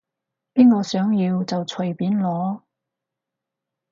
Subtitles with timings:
[0.55, 2.61] 邊個想要就隨便攞